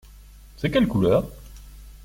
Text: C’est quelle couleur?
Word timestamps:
C’est 0.57 0.71
quelle 0.71 0.87
couleur? 0.87 1.29